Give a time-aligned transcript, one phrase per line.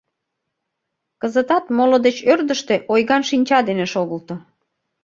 [1.21, 4.35] Кызытат моло деч ӧрдыжтӧ ойган шинча дене шогылто...